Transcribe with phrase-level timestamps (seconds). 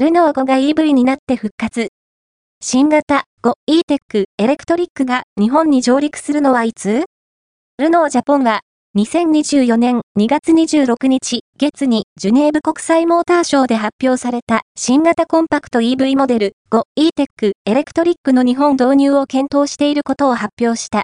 [0.00, 1.88] ルノー5が EV になって復活。
[2.60, 7.02] 新型 5E-TEC エレクトリックが日本に上陸するのはいつ？
[7.78, 8.60] ルノージャポンは
[8.96, 20.96] 2024年2月26日月にジュネーブ国際モーターショーで発表された新型コンパクト EV モデル 5E-TEC エレクトリックの日本導入を検討していることを発表した。